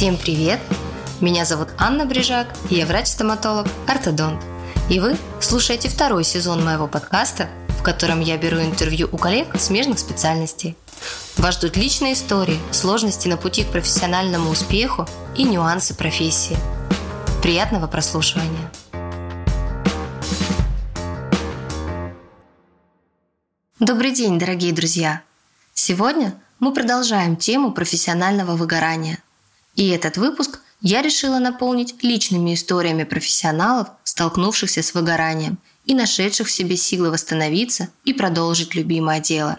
[0.00, 0.60] Всем привет!
[1.20, 4.42] Меня зовут Анна Брижак, и я врач-стоматолог, ортодонт.
[4.88, 9.98] И вы слушаете второй сезон моего подкаста, в котором я беру интервью у коллег смежных
[9.98, 10.74] специальностей.
[11.36, 15.06] Вас ждут личные истории, сложности на пути к профессиональному успеху
[15.36, 16.56] и нюансы профессии.
[17.42, 18.72] Приятного прослушивания!
[23.78, 25.20] Добрый день, дорогие друзья!
[25.74, 29.18] Сегодня мы продолжаем тему профессионального выгорания.
[29.80, 35.56] И этот выпуск я решила наполнить личными историями профессионалов, столкнувшихся с выгоранием
[35.86, 39.58] и нашедших в себе силы восстановиться и продолжить любимое дело.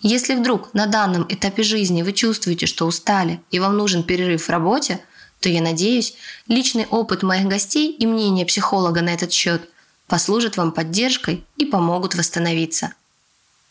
[0.00, 4.50] Если вдруг на данном этапе жизни вы чувствуете, что устали и вам нужен перерыв в
[4.50, 4.98] работе,
[5.40, 6.14] то я надеюсь,
[6.46, 9.68] личный опыт моих гостей и мнение психолога на этот счет
[10.06, 12.94] послужат вам поддержкой и помогут восстановиться.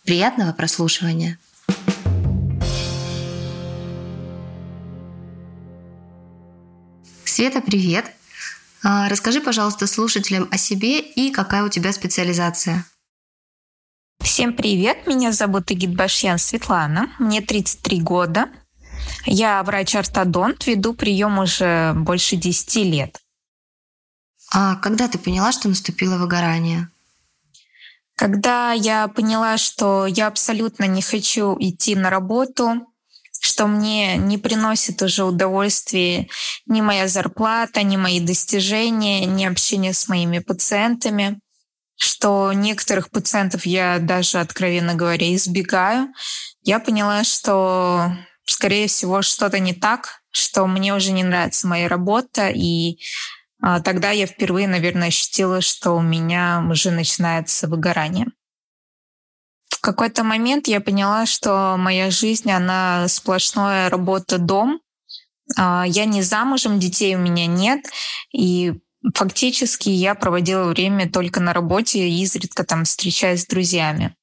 [0.04, 1.40] Приятного прослушивания!
[7.38, 8.12] Света, привет!
[8.84, 12.84] А, расскажи, пожалуйста, слушателям о себе и какая у тебя специализация.
[14.20, 15.06] Всем привет!
[15.06, 17.12] Меня зовут Игитбашьян Светлана.
[17.20, 18.50] Мне 33 года.
[19.28, 23.22] Я врач-ортодонт, веду прием уже больше 10 лет.
[24.52, 26.90] А когда ты поняла, что наступило выгорание?
[28.16, 32.88] Когда я поняла, что я абсолютно не хочу идти на работу,
[33.58, 36.28] что мне не приносит уже удовольствия
[36.68, 41.40] ни моя зарплата, ни мои достижения, ни общение с моими пациентами,
[41.96, 46.10] что некоторых пациентов я даже, откровенно говоря, избегаю,
[46.62, 48.12] я поняла, что,
[48.46, 53.00] скорее всего, что-то не так, что мне уже не нравится моя работа, и
[53.60, 58.28] а, тогда я впервые, наверное, ощутила, что у меня уже начинается выгорание
[59.78, 64.82] в какой-то момент я поняла, что моя жизнь, она сплошная работа-дом.
[65.56, 67.86] А, я не замужем, детей у меня нет.
[68.34, 68.74] И
[69.14, 74.16] фактически я проводила время только на работе, изредка там встречаясь с друзьями.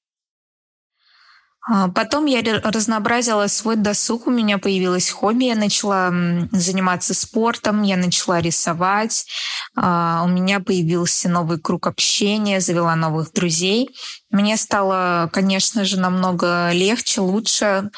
[1.66, 6.12] А, потом я разнообразила свой досуг, у меня появилось хобби, я начала
[6.52, 9.26] заниматься спортом, я начала рисовать,
[9.74, 13.88] а, у меня появился новый круг общения, завела новых друзей.
[14.30, 17.90] Мне стало, конечно же, намного легче, лучше,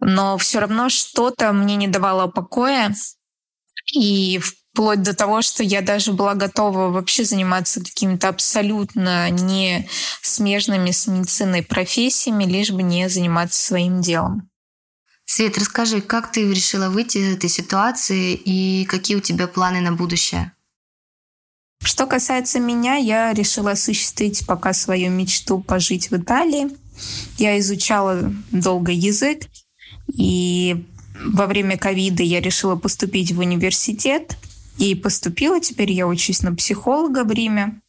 [0.00, 2.94] но все равно что-то мне не давало покоя.
[3.92, 4.40] И
[4.72, 9.88] вплоть до того, что я даже была готова вообще заниматься какими-то абсолютно не
[10.22, 14.48] смежными с медициной профессиями, лишь бы не заниматься своим делом.
[15.24, 19.92] Свет, расскажи, как ты решила выйти из этой ситуации и какие у тебя планы на
[19.92, 20.52] будущее?
[21.82, 26.68] Что касается меня, я решила осуществить пока свою мечту пожить в Италии.
[27.38, 29.44] Я изучала долго язык,
[30.12, 30.84] и
[31.24, 34.36] во время ковида я решила поступить в университет–
[34.78, 35.60] и поступила.
[35.60, 37.80] Теперь я учусь на психолога в Риме.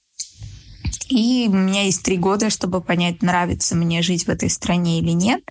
[1.10, 5.12] И у меня есть три года, чтобы понять, нравится мне жить в этой стране или
[5.12, 5.44] нет.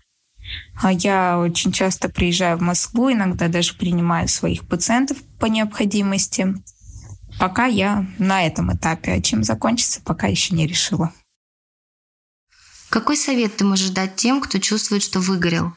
[0.82, 6.54] А я очень часто приезжаю в Москву, иногда даже принимаю своих пациентов по необходимости.
[7.38, 11.12] Пока я на этом этапе, а чем закончится, пока еще не решила.
[12.88, 15.72] Какой совет ты можешь дать тем, кто чувствует, что выгорел?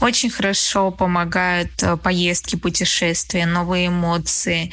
[0.00, 4.70] Очень хорошо помогают э, поездки, путешествия, новые эмоции,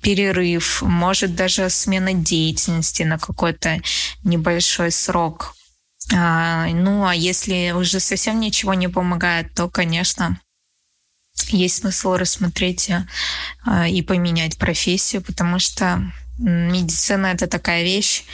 [0.00, 3.80] перерыв, может даже смена деятельности на какой-то
[4.24, 5.54] небольшой срок.
[6.14, 10.40] А, ну а если уже совсем ничего не помогает, то, конечно,
[11.48, 16.02] есть смысл рассмотреть э, и поменять профессию, потому что
[16.38, 18.24] медицина это такая вещь,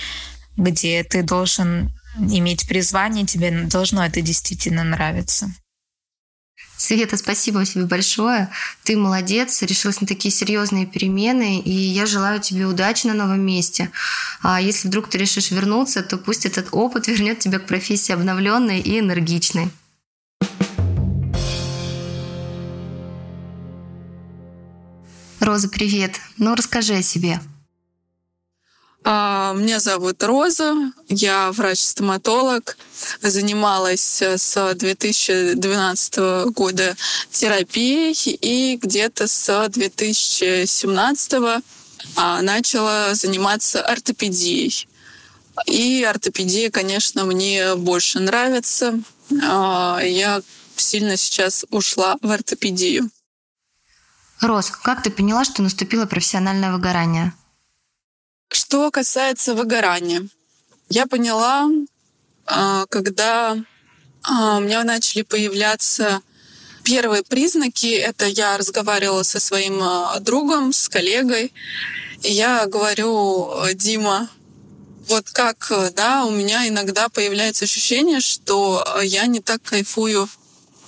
[0.56, 5.52] где ты должен иметь призвание, тебе должно это действительно нравиться.
[6.76, 8.48] Света, спасибо тебе большое.
[8.84, 13.90] Ты молодец, решилась на такие серьезные перемены, и я желаю тебе удачи на новом месте.
[14.40, 18.80] А если вдруг ты решишь вернуться, то пусть этот опыт вернет тебя к профессии обновленной
[18.80, 19.70] и энергичной.
[25.40, 26.20] Роза, привет.
[26.38, 27.40] Ну, расскажи о себе.
[29.02, 30.74] А, меня зовут Роза,
[31.08, 32.76] я врач-стоматолог,
[33.22, 36.16] занималась с 2012
[36.52, 36.96] года
[37.30, 41.62] терапией и где-то с 2017
[42.16, 44.86] а, начала заниматься ортопедией.
[45.66, 49.00] И ортопедия, конечно, мне больше нравится.
[49.42, 50.42] А, я
[50.76, 53.10] сильно сейчас ушла в ортопедию.
[54.40, 57.34] Роз, как ты поняла, что наступило профессиональное выгорание?
[58.50, 60.28] Что касается выгорания,
[60.88, 61.68] я поняла,
[62.46, 63.56] а, когда
[64.22, 66.20] а, у меня начали появляться
[66.82, 69.82] Первые признаки— это я разговаривала со своим
[70.20, 71.52] другом, с коллегой,
[72.22, 74.28] и я говорю, Дима,
[75.06, 80.28] вот как, да, у меня иногда появляется ощущение, что я не так кайфую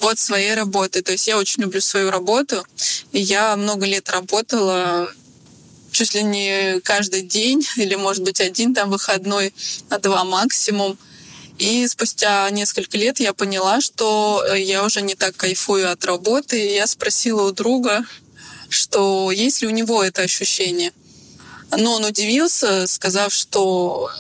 [0.00, 1.02] от своей работы.
[1.02, 2.64] То есть я очень люблю свою работу,
[3.12, 5.12] и я много лет работала
[5.92, 9.54] чуть ли не каждый день, или, может быть, один там выходной,
[9.88, 10.98] а два максимум.
[11.58, 16.60] И спустя несколько лет я поняла, что я уже не так кайфую от работы.
[16.60, 18.04] И я спросила у друга,
[18.68, 20.92] что есть ли у него это ощущение.
[21.76, 24.10] Но он удивился, сказав, что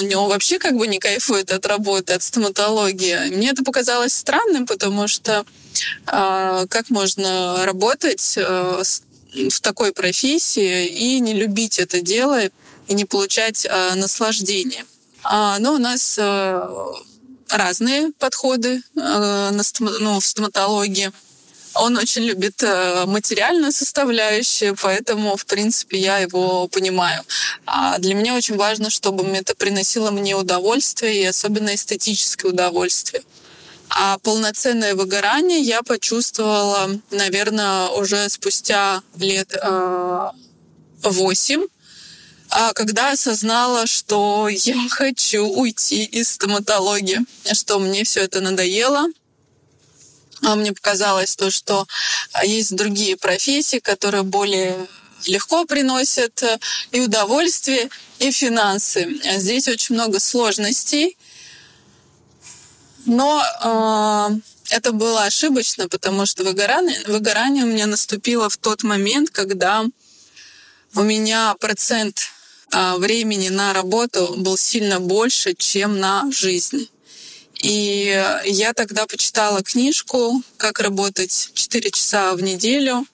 [0.00, 3.30] у него вообще как бы не кайфует от работы, от стоматологии.
[3.34, 5.44] Мне это показалось странным, потому что
[6.06, 8.82] э, как можно работать э,
[9.34, 12.40] в такой профессии и не любить это дело
[12.88, 14.84] и не получать э, наслаждение.
[15.22, 16.68] А, но у нас э,
[17.48, 19.62] разные подходы э, на
[20.00, 21.10] ну, в стоматологии.
[21.76, 22.62] Он очень любит
[23.06, 27.24] материальную составляющую, поэтому, в принципе, я его понимаю.
[27.66, 33.24] А для меня очень важно, чтобы это приносило мне удовольствие, и особенно эстетическое удовольствие.
[33.96, 40.30] А полноценное выгорание я почувствовала, наверное, уже спустя лет э,
[41.02, 41.66] восемь,
[42.50, 47.20] а когда осознала, что я хочу уйти из стоматологии,
[47.52, 49.06] что мне все это надоело,
[50.42, 51.86] а мне показалось то, что
[52.42, 54.88] есть другие профессии, которые более
[55.26, 56.58] легко приносят э,
[56.90, 57.88] и удовольствие,
[58.18, 59.20] и финансы.
[59.38, 61.16] Здесь очень много сложностей,
[63.06, 64.38] но э,
[64.70, 69.84] это было ошибочно, потому что выгорание, выгорание у меня наступило в тот момент, когда
[70.94, 72.20] у меня процент
[72.72, 76.88] э, времени на работу был сильно больше, чем на жизнь.
[77.62, 83.06] И я тогда почитала книжку «Как работать 4 часа в неделю».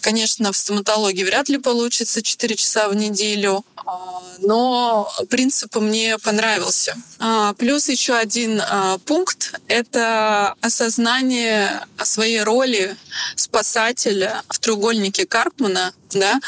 [0.00, 6.96] Конечно, в стоматологии вряд ли получится 4 часа в неделю, а, но принцип мне понравился.
[7.18, 12.96] А, плюс еще один а, пункт— это осознание своей роли
[13.36, 15.92] спасателя в треугольнике Карпмана.
[16.10, 16.40] Да?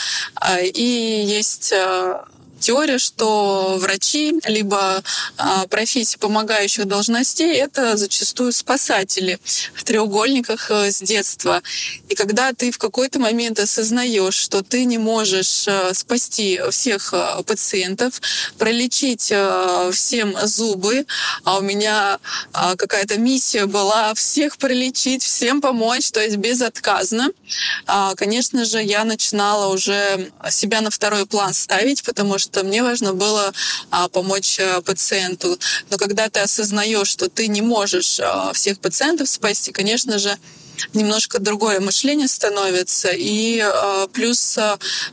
[0.60, 1.72] И есть
[2.62, 5.02] теория, что врачи, либо
[5.36, 9.38] а, профессии помогающих должностей— это зачастую спасатели
[9.74, 11.62] в треугольниках э, с детства.
[12.08, 17.42] И когда ты в какой-то момент осознаешь, что ты не можешь э, спасти всех э,
[17.44, 18.20] пациентов,
[18.58, 19.32] пролечить
[19.92, 21.06] всем зубы,
[21.44, 22.18] а у меня
[22.52, 27.30] а, какая-то миссия была всех пролечить, всем помочь, то есть безотказно,
[27.86, 32.82] а, конечно же, я начинала уже себя на второй план ставить, потому что что мне
[32.82, 33.52] важно было
[33.90, 35.58] а, помочь а, пациенту.
[35.88, 40.36] Но когда ты осознаешь, что ты не можешь а, всех пациентов спасти, конечно же,
[40.92, 43.10] немножко другое мышление становится.
[43.14, 43.62] И
[44.14, 44.58] плюс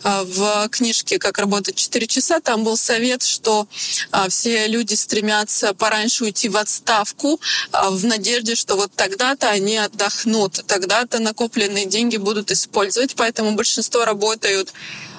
[0.03, 3.67] в книжке «Как работать 4 часа» там был совет, что
[4.29, 7.39] все люди стремятся пораньше уйти в отставку
[7.71, 13.15] в надежде, что вот тогда-то они отдохнут, тогда-то накопленные деньги будут использовать.
[13.15, 14.73] Поэтому большинство работают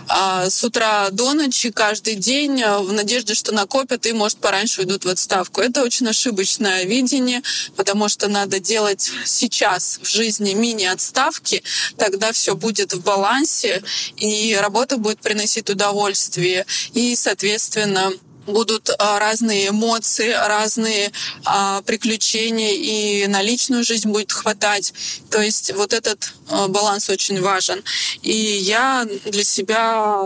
[0.08, 5.04] с утра до ночи каждый день а, в надежде, что накопят и, может, пораньше уйдут
[5.04, 5.60] в отставку.
[5.60, 7.42] Это очень ошибочное видение,
[7.76, 11.62] потому что надо делать сейчас в жизни мини-отставки,
[11.96, 13.82] тогда все будет в балансе,
[14.16, 18.12] и работа будет приносить удовольствие, и, соответственно,
[18.46, 21.12] будут а, разные эмоции, разные
[21.44, 24.92] а, приключения, и на личную жизнь будет хватать.
[25.30, 27.82] То есть вот этот а, баланс очень важен.
[28.22, 30.22] И я для себя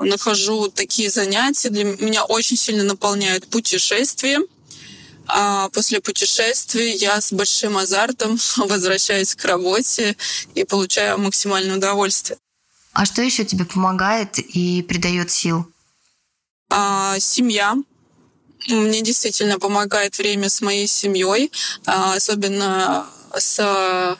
[0.00, 4.40] нахожу такие занятия, для меня очень сильно наполняют путешествия.
[5.28, 10.16] А после путешествий я с большим азартом возвращаюсь к работе
[10.54, 12.38] и получаю максимальное удовольствие.
[12.92, 15.66] А что еще тебе помогает и придает сил?
[17.20, 17.76] Семья.
[18.68, 21.50] Мне действительно помогает время с моей семьей,
[21.84, 24.16] а, особенно с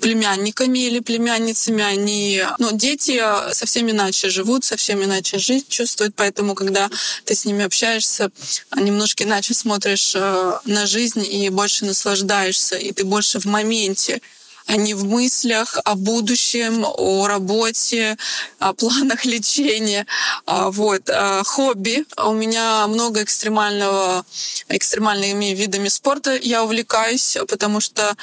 [0.00, 6.90] племянниками или племянницами, они, ну, дети совсем иначе живут, совсем иначе жизнь чувствуют, поэтому, когда
[7.24, 8.30] ты с ними общаешься,
[8.74, 14.20] немножко иначе смотришь э, на жизнь и больше наслаждаешься, и ты больше в моменте
[14.66, 18.16] а не в мыслях о будущем, о работе,
[18.58, 20.06] о планах лечения.
[20.46, 21.10] А, вот.
[21.10, 22.04] А, хобби.
[22.16, 24.24] У меня много экстремального,
[24.68, 28.16] экстремальными видами спорта я увлекаюсь, потому что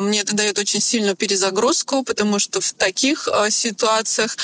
[0.00, 4.36] мне это дает очень сильную перезагрузку, потому что в таких ситуациях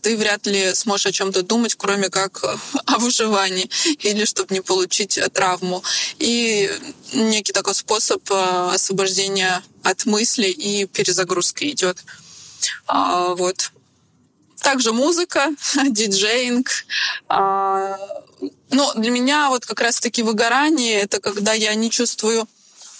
[0.00, 2.42] ты вряд ли сможешь о чем-то думать, кроме как
[2.86, 3.68] о выживании
[4.00, 5.82] или чтобы не получить травму.
[6.18, 6.70] И
[7.12, 12.02] некий такой способ освобождения от мыслей и перезагрузки идет.
[12.86, 13.72] А, вот.
[14.60, 15.48] Также музыка,
[15.86, 16.68] диджеинг.
[17.28, 17.96] А,
[18.70, 22.46] но для меня вот как раз-таки выгорание— это когда я не чувствую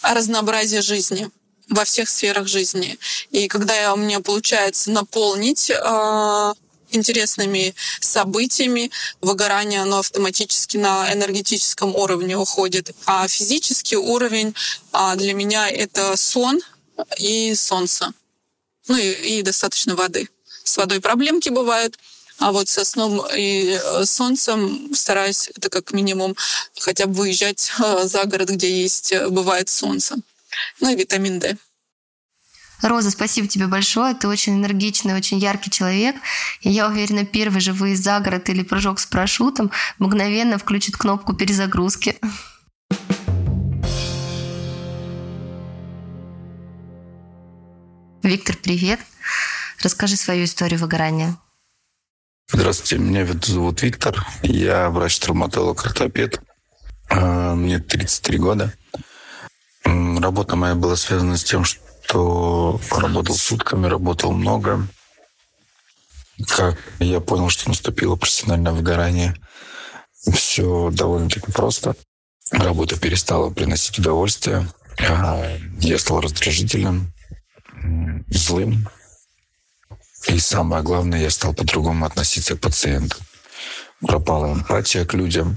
[0.03, 1.31] разнообразия жизни
[1.69, 2.99] во всех сферах жизни.
[3.31, 6.55] И когда у меня получается наполнить э,
[6.93, 12.95] интересными событиями, выгорание, оно автоматически на энергетическом уровне уходит.
[13.07, 14.55] А физический уровень
[14.93, 16.61] э, для меня это сон
[17.19, 18.13] и солнце.
[18.89, 20.29] Ну и, и достаточно воды.
[20.65, 21.99] С водой проблемки бывают,
[22.41, 26.35] а вот со сном и э, солнцем стараюсь, это как минимум,
[26.79, 30.17] хотя бы выезжать э, за город, где есть, э, бывает солнце.
[30.81, 31.57] Ну и витамин D.
[32.83, 34.15] Роза, спасибо тебе большое.
[34.15, 36.17] Ты очень энергичный, очень яркий человек.
[36.63, 41.35] И я уверена, первый же выезд за город или прыжок с парашютом мгновенно включит кнопку
[41.35, 42.17] перезагрузки.
[48.23, 49.01] Виктор, привет.
[49.83, 51.37] Расскажи свою историю выгорания.
[52.53, 54.27] Здравствуйте, меня зовут Виктор.
[54.43, 56.41] Я врач-травматолог-ортопед.
[57.09, 58.75] А, мне 33 года.
[59.85, 61.81] Работа моя была связана с тем, что
[62.13, 64.87] работал сутками, работал много.
[66.49, 69.37] Как я понял, что наступило профессиональное выгорание,
[70.33, 71.95] все довольно-таки просто.
[72.51, 74.67] Работа перестала приносить удовольствие.
[74.99, 77.13] А, я стал раздражительным,
[78.29, 78.89] злым,
[80.29, 83.17] и самое главное, я стал по-другому относиться к пациенту.
[84.01, 85.57] Пропала эмпатия к людям.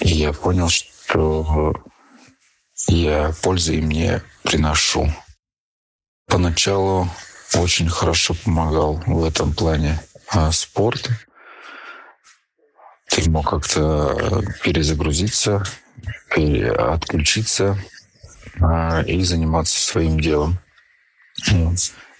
[0.00, 1.74] И я понял, что
[2.88, 5.12] я пользы им не приношу.
[6.34, 7.08] Поначалу
[7.54, 11.08] очень хорошо помогал в этом плане а, спорт.
[13.08, 15.62] Ты мог как-то перезагрузиться,
[16.28, 17.78] отключиться
[18.60, 20.58] а, и заниматься своим делом.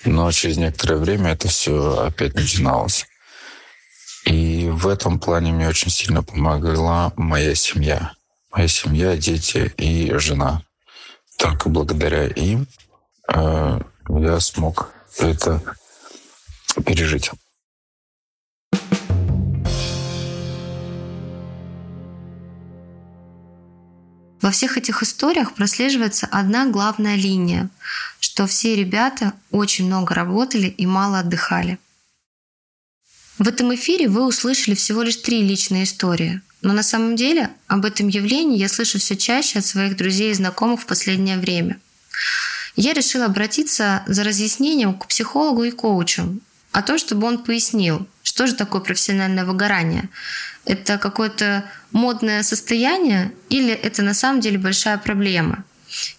[0.04, 3.06] Но через некоторое время это все опять начиналось.
[4.26, 8.12] И в этом плане мне очень сильно помогла моя семья.
[8.52, 10.62] Моя семья, дети и жена.
[11.37, 12.68] Только благодаря им
[13.35, 15.61] э, я смог это
[16.84, 17.30] пережить.
[24.44, 27.70] Во всех этих историях прослеживается одна главная линия,
[28.20, 31.78] что все ребята очень много работали и мало отдыхали.
[33.38, 37.87] В этом эфире вы услышали всего лишь три личные истории, но на самом деле об
[37.87, 41.80] этом явлении я слышу все чаще от своих друзей и знакомых в последнее время.
[42.76, 46.40] Я решила обратиться за разъяснением к психологу и коучу
[46.73, 50.09] о том, чтобы он пояснил, что же такое профессиональное выгорание,
[50.64, 55.64] это какое-то модное состояние или это на самом деле большая проблема?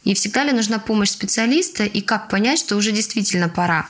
[0.05, 3.89] И всегда ли нужна помощь специалиста и как понять, что уже действительно пора?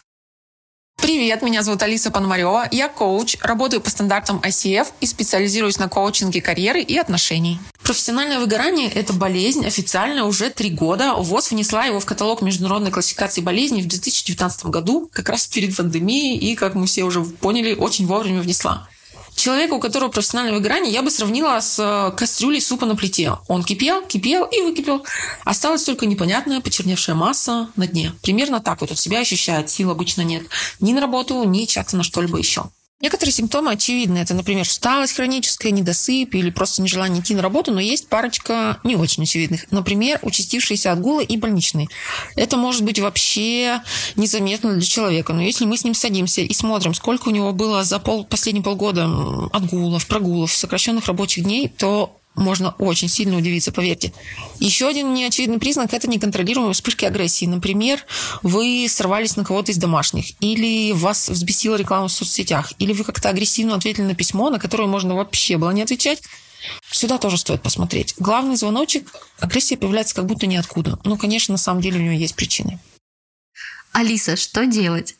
[0.97, 2.67] Привет, меня зовут Алиса Пономарева.
[2.71, 7.59] Я коуч, работаю по стандартам ICF и специализируюсь на коучинге карьеры и отношений.
[7.85, 11.13] Профессиональное выгорание– это болезнь официально уже три года.
[11.13, 16.35] ВОЗ внесла его в каталог международной классификации болезней в 2019 году, как раз перед пандемией,
[16.35, 18.89] и, как мы все уже поняли, очень вовремя внесла.
[19.35, 23.33] Человека, у которого профессиональное выгорание, я бы сравнила с э, кастрюлей супа на плите.
[23.47, 25.05] Он кипел, кипел и выкипел.
[25.43, 28.13] Осталась только непонятная почерневшая масса на дне.
[28.23, 29.69] Примерно так вот от себя ощущает.
[29.69, 30.47] Сил обычно нет.
[30.79, 32.63] Ни на работу, ни часто на что-либо еще.
[33.01, 34.19] Некоторые симптомы очевидны.
[34.19, 38.95] Это, например, усталость хроническая, недосып или просто нежелание идти на работу, но есть парочка не
[38.95, 39.69] очень очевидных.
[39.69, 41.89] Например, участившиеся отгулы и больничные.
[42.37, 43.81] Это может быть вообще
[44.15, 47.83] незаметно для человека, но если мы с ним садимся и смотрим, сколько у него было
[47.83, 49.05] за пол, последние полгода
[49.51, 54.13] отгулов, прогулов, сокращенных рабочих дней, то можно очень сильно удивиться, поверьте.
[54.59, 57.45] Еще один неочевидный признак– это неконтролируемые вспышки агрессии.
[57.45, 58.03] Например,
[58.43, 63.29] вы сорвались на кого-то из домашних, или вас взбесила реклама в соцсетях, или вы как-то
[63.29, 66.21] агрессивно ответили на письмо, на которое можно вообще было не отвечать.
[66.91, 68.15] Сюда тоже стоит посмотреть.
[68.17, 70.99] Главный звоночек– агрессия появляется как будто ниоткуда.
[71.03, 72.79] Но, конечно, на самом деле у нее есть причины.
[73.91, 75.15] Алиса, что делать?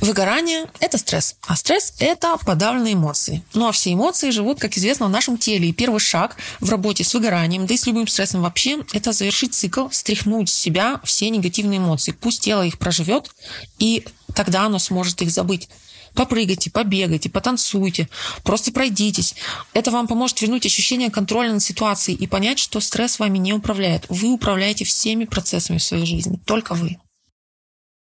[0.00, 3.42] Выгорание– это стресс, а стресс– это подавленные эмоции.
[3.54, 5.68] Ну а все эмоции живут, как известно, в нашем теле.
[5.68, 9.54] И первый шаг в работе с выгоранием, да и с любым стрессом вообще, это завершить
[9.54, 12.12] цикл, стряхнуть с себя все негативные эмоции.
[12.12, 13.30] Пусть тело их проживет,
[13.78, 14.04] и
[14.34, 15.68] тогда оно сможет их забыть.
[16.14, 18.08] Попрыгайте, побегайте, потанцуйте,
[18.42, 19.34] просто пройдитесь.
[19.72, 24.04] Это вам поможет вернуть ощущение контроля над ситуацией и понять, что стресс вами не управляет.
[24.08, 26.98] Вы управляете всеми процессами в своей жизни, только вы.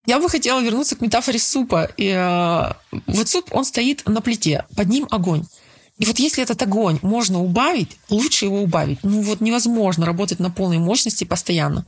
[0.05, 1.89] Я бы хотела вернуться к метафоре супа.
[1.97, 2.73] И, э,
[3.07, 5.45] вот суп, он стоит на плите, под ним огонь.
[5.97, 8.99] И вот если этот огонь можно убавить, лучше его убавить.
[9.03, 11.85] Ну вот невозможно работать на полной мощности постоянно.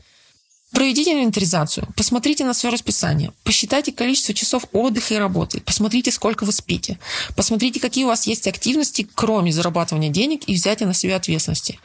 [0.71, 6.51] Проведите инвентаризацию, посмотрите на свое расписание, посчитайте количество часов отдыха и работы, посмотрите, сколько вы
[6.51, 6.99] спите,
[7.37, 11.79] посмотрите, какие у вас есть активности, кроме зарабатывания денег и взятия на себя ответственности.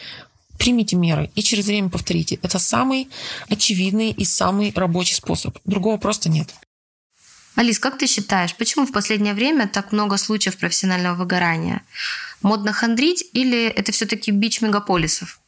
[0.58, 2.38] Примите меры и через время повторите.
[2.42, 3.08] Это самый
[3.48, 5.58] очевидный и самый рабочий способ.
[5.64, 6.54] Другого просто нет.
[7.54, 11.82] Алис, как ты считаешь, почему в последнее время так много случаев профессионального выгорания?
[12.40, 15.38] Модно хандрить или это все-таки бич мегаполисов?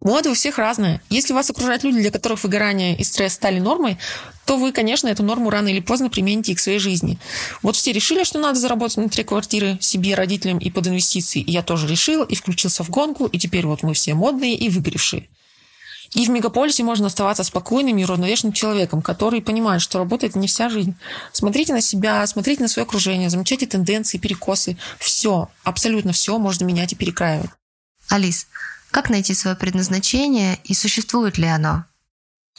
[0.00, 1.02] Мода у всех разная.
[1.10, 3.98] Если вас окружают люди, для которых выгорание и стресс стали нормой,
[4.46, 7.18] то вы, конечно, эту норму рано или поздно примените и к своей жизни.
[7.62, 11.42] Вот все решили, что надо заработать внутри квартиры себе, родителям и под инвестиции.
[11.42, 14.70] И я тоже решил и включился в гонку, и теперь вот мы все модные и
[14.70, 15.28] выгоревшие.
[16.14, 20.48] И в мегаполисе можно оставаться спокойным и равновешенным человеком, который понимает, что работа– это не
[20.48, 20.94] вся жизнь.
[21.32, 24.76] Смотрите на себя, смотрите на свое окружение, замечайте тенденции, перекосы.
[24.98, 27.50] Все, абсолютно все можно менять и перекраивать.
[28.08, 28.48] Алис,
[28.90, 31.84] как найти свое предназначение и существует ли оно?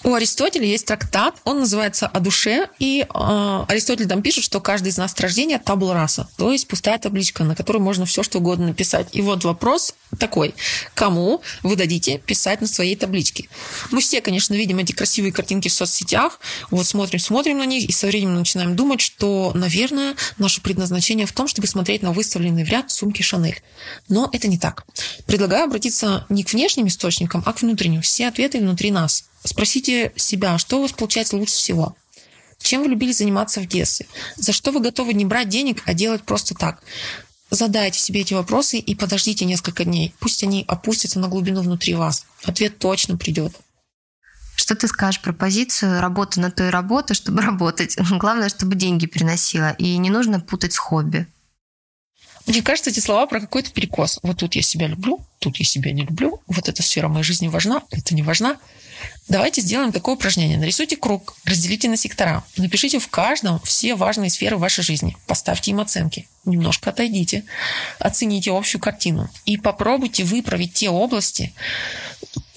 [0.03, 4.88] У Аристотеля есть трактат, он называется «О душе», и э, Аристотель там пишет, что каждый
[4.88, 8.39] из нас от рождения табула раса, то есть пустая табличка, на которой можно все что
[8.39, 9.10] угодно написать.
[9.12, 10.55] И вот вопрос такой,
[10.96, 13.48] кому вы дадите писать на своей табличке?
[13.91, 16.39] Мы все, конечно, видим эти красивые картинки в соцсетях,
[16.72, 21.31] вот смотрим, смотрим на них, и со временем начинаем думать, что, наверное, наше предназначение в
[21.31, 23.62] том, чтобы смотреть на выставленный в ряд сумки Шанель.
[24.10, 24.84] Но это не так.
[25.27, 28.01] Предлагаю обратиться не к внешним источникам, а к внутренним.
[28.01, 31.96] Все ответы внутри нас– Спросите себя, что у вас получается лучше всего.
[32.62, 34.06] Чем вы любили заниматься в детстве?
[34.36, 36.84] За что вы готовы не брать денег, а делать просто так?
[37.50, 40.14] Задайте себе эти вопросы и подождите несколько дней.
[40.20, 42.26] Пусть они опустятся на глубину внутри вас.
[42.44, 43.54] Ответ точно придет.
[44.56, 47.98] Что ты скажешь про позицию работы на той работе, чтобы работать?
[48.12, 49.72] Главное, чтобы деньги приносила.
[49.72, 51.28] И не нужно путать с хобби.
[52.48, 54.20] Мне кажется, эти слова про какой-то перекос.
[54.24, 56.42] Вот тут я себя люблю, тут я себя не люблю.
[56.48, 58.58] Вот эта сфера моей жизни важна, это не важна.
[59.28, 60.58] Давайте сделаем такое упражнение.
[60.58, 62.44] Нарисуйте круг, разделите на сектора.
[62.58, 65.16] Напишите в каждом все важные сферы вашей жизни.
[65.28, 66.27] Поставьте им оценки.
[66.46, 67.44] Немножко отойдите.
[68.00, 69.30] Оцените общую картину.
[69.46, 71.54] И попробуйте выправить те области,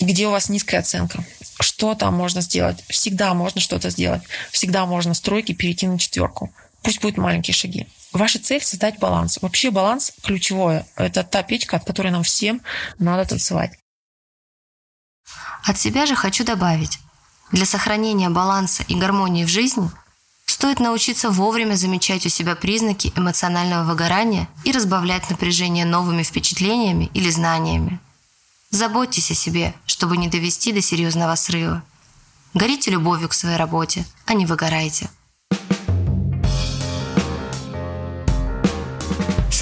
[0.00, 1.24] где у вас низкая оценка.
[1.60, 2.82] Что там можно сделать?
[2.88, 4.22] Всегда можно что-то сделать.
[4.50, 6.52] Всегда можно с тройки перейти на четверку.
[6.82, 7.86] Пусть будут маленькие шаги.
[8.14, 9.38] Ваша цель– создать баланс.
[9.42, 10.86] Вообще баланс ключевое.
[10.94, 12.62] Это та печка, от которой нам всем
[13.00, 13.76] надо танцевать.
[15.64, 17.00] От себя же хочу добавить.
[17.50, 19.90] Для сохранения баланса и гармонии в жизни
[20.46, 27.30] стоит научиться вовремя замечать у себя признаки эмоционального выгорания и разбавлять напряжение новыми впечатлениями или
[27.30, 27.98] знаниями.
[28.70, 31.82] Заботьтесь о себе, чтобы не довести до серьезного срыва.
[32.54, 35.10] Горите любовью к своей работе, а не выгорайте.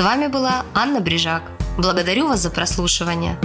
[0.02, 1.42] Вами была Анна Брижак.
[1.78, 3.38] Благодарю вас за прослушивание.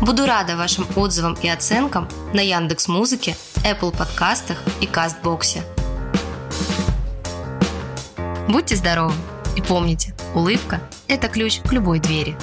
[0.00, 5.62] Буду рада вашим отзывам и оценкам на Яндекс Музыке, Apple подкастах и Кастбоксе.
[8.48, 9.14] Будьте здоровы
[9.56, 12.36] и помните, улыбка– это ключ к любой двери.